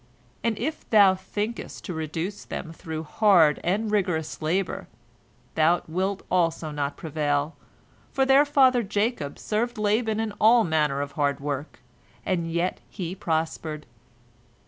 [0.43, 4.87] And if thou thinkest to reduce them through hard and rigorous labor,
[5.53, 7.55] thou wilt also not prevail,
[8.11, 11.81] for their father Jacob served Laban in all manner of hard work,
[12.25, 13.85] and yet he prospered.